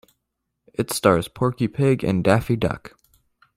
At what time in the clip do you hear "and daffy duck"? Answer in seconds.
2.03-2.95